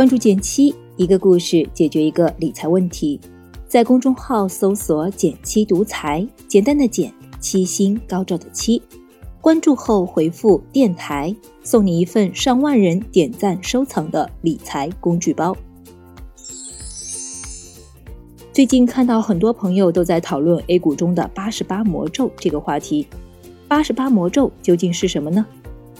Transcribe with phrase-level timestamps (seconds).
[0.00, 3.20] 关注减七，一个故事解决一个理财问题。
[3.68, 8.80] 在公众号搜索“减七独裁，简单的减，七星高照的七。
[9.42, 15.54] 关注后回复“电台”，送你一份上万人点赞收藏的理财工具包。
[18.54, 23.06] 最近看到很多朋友都在讨论 A 股中的八十八魔咒这个话题。
[23.68, 25.44] 八十八魔咒究竟是什么呢？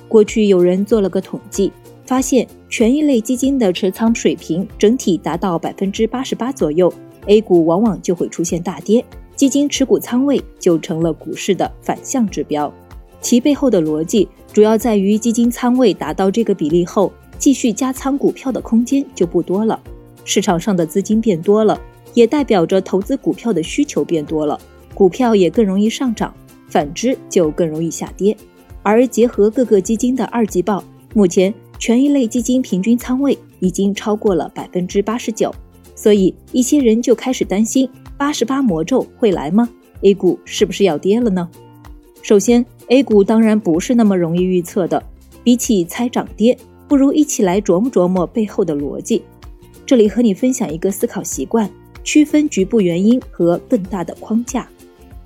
[0.09, 1.71] 过去有人做了个统计。
[2.11, 6.93] 发现权益类基金的持仓水平整体达到百分之八十八左右
[7.27, 9.05] ，A 股往往就会出现大跌，
[9.37, 12.75] 基金持股仓位就成了股市的反向指标。
[13.21, 19.79] 其背后的逻辑主要在于基金仓位达到这个比例后，继续加仓股票的空间就不多了。
[20.25, 21.81] 市场上的资金变多了，
[22.15, 24.59] 也代表着投资股票的需求变多了，
[24.95, 26.35] 股票也更容易上涨，
[26.67, 28.37] 反之就更容易下跌。
[28.83, 30.83] 而结合各个基金的二季报，
[31.15, 31.55] 目前。
[31.81, 35.51] 权益类基金平均仓位已经超过了百分之八十九，
[35.97, 39.67] 所以一些人就开始担心八十八魔咒会来吗
[40.03, 41.49] ？A 股是不是要跌了呢？
[42.21, 45.03] 首先，A 股当然不是那么容易预测的，
[45.43, 46.55] 比起猜涨跌，
[46.87, 49.23] 不如一起来琢磨琢磨背后的逻辑。
[49.87, 51.69] 这里和你分享一个思考习惯，
[52.05, 54.69] 区分局部原因和更大的框架。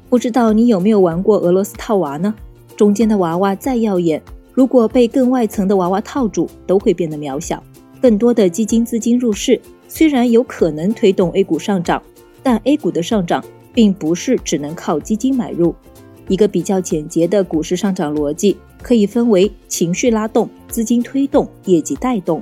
[0.08, 2.32] 不知道你有没有玩过俄罗斯套娃呢？
[2.76, 4.22] 中间的娃娃再耀眼。
[4.54, 7.62] 如果被更外层的娃娃套住，都会变得渺小。
[8.00, 12.00] 更多的基金资金入市，虽然有可能推动 A 股上涨，
[12.42, 15.74] 但 A 股的上涨并不是只能靠基金买入。
[16.28, 22.40] 一个比较简洁的股市上涨逻辑，可以分为情绪拉动、资金推动、业绩带动。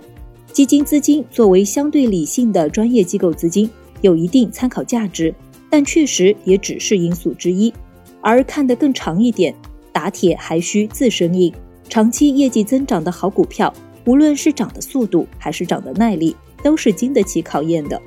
[0.52, 3.70] 基金资金作为相对理性的专业机构资金，
[4.02, 5.34] 有一定参考价值，
[5.70, 7.72] 但确实也只是因素之一。
[8.20, 9.54] 而看得更长一点，
[9.92, 11.52] 打铁还需自身硬。
[11.92, 13.70] 长期业绩增长的好股票，
[14.06, 18.00] 无论是涨的速度还是涨的耐力，都是经得起考验的。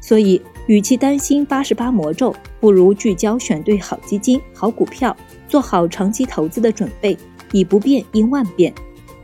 [0.00, 5.14] 所以，与其担心八十八魔咒，不如聚焦选对好基金、好股票，
[5.46, 7.14] 做好长期投资的准备，
[7.52, 8.72] 以不变应万变。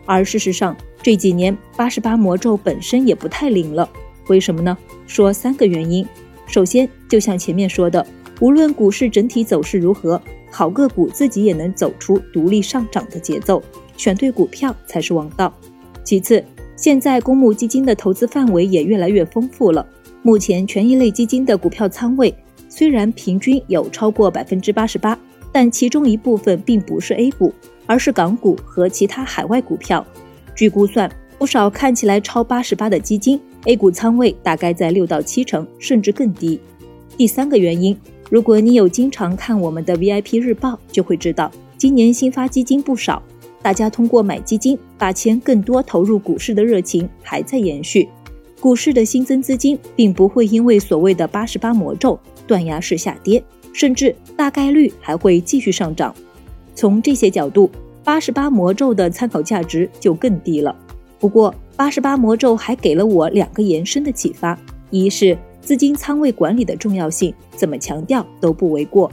[0.04, 3.88] 而事实上，这几年八十八魔咒本身也不太灵了。
[4.26, 4.76] 为什么呢？
[5.06, 6.06] 说三个原因。
[6.46, 8.06] 首先，就像前面说的，
[8.40, 10.20] 无论股市整体走势如何，
[10.50, 13.62] 好个股自己也能走出独立上涨的节奏。
[14.02, 15.54] 选对股票才是王道。
[16.02, 19.86] 其次，现在公募基金的投资范围也越来越丰富了。
[20.22, 22.34] 目前权益类基金的股票仓位
[22.68, 25.16] 虽然平均有超过百分之八十八，
[25.52, 27.54] 但其中一部分并不是 A 股，
[27.86, 30.04] 而是港股和其他海外股票。
[30.56, 31.08] 据估算，
[31.38, 36.58] 不少看起来超八十八的基金，A 股仓位大概在六到七成，甚至更低。
[37.16, 37.96] 第三个原因，
[38.28, 43.22] 如果你有经常看我们的 VIP 日报，就会知道今年新发基金不少。
[43.62, 48.08] 大家通过买基金把钱更多投入股市的热情还在延续，
[48.60, 56.14] 股市的新增资金并不会因为所谓的八十八魔咒断崖式下跌，甚至大概率还会继续上涨。
[56.74, 57.70] 从这些角度，
[58.02, 60.74] 八十八魔咒的参考价值就更低了。
[61.20, 64.58] 不过，八十八魔咒还给了我两个延伸的启发：
[64.90, 69.10] 一是资金仓位管理的重要性，怎么强调都不为过。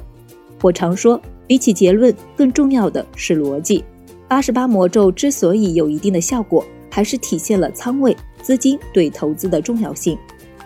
[0.61, 3.83] 我常说，比起结论，更重要的是逻辑。
[4.29, 10.15] 八十八魔咒之所以有一定的效果，还是体现了仓位资金对投资的重要性。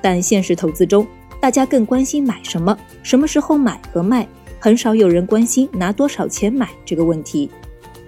[0.01, 1.07] 但现实投资中，
[1.39, 4.27] 大家更关心买什么、什么时候买和卖，
[4.59, 7.49] 很少有人关心拿多少钱买这个问题。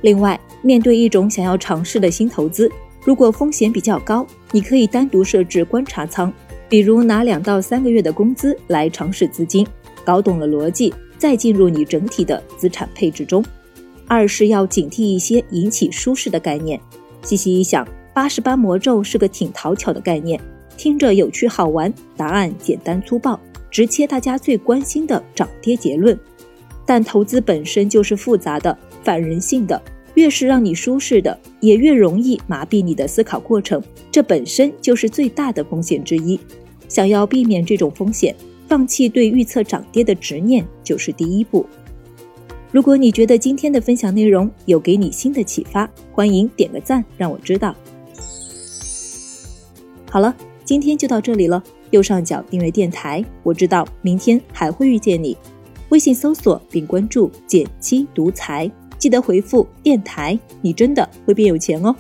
[0.02, 2.70] 另外，面对一种想要尝试的新投资，
[3.06, 6.32] 如果风险比较高，你可以单独设置观察仓，
[6.68, 9.66] 比如拿两到三个月的工资来尝试资金，
[10.04, 13.42] 搞懂了逻辑，再进入你整体的资产配置中。
[14.08, 16.80] 二是要警惕一些引起舒适的概念。
[17.24, 20.40] 细细一想，八十八魔咒是个挺讨巧的概念，
[20.78, 23.40] 听着有趣好玩，答案简单粗暴，
[23.72, 26.18] 直切大家最关心的涨跌结论。
[26.86, 29.82] 但投资本身就是复杂的、反人性的，
[30.14, 33.82] 越是让你舒适的，也越容易麻痹你的思考过程。
[34.12, 36.40] 这本身就是最大的风险之一。
[36.88, 38.36] 想要避免这种风险，
[38.68, 41.66] 放弃对预测涨跌的执念就是第一步。
[42.76, 47.74] 如果你觉得今天的分享内容有给你新的启发，欢迎点个赞让我知道。
[50.12, 50.36] 好了，
[50.66, 51.64] 今天就到这里了。
[51.92, 55.38] 右上角订阅电台，我知道明天还会遇见你。
[55.88, 61.96] 微信搜索并关注“减七独裁，记得回复“电台”，你真的会变有钱哦。